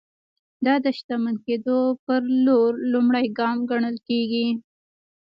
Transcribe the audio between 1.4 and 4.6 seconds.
کېدو پر لور لومړی ګام ګڼل کېږي.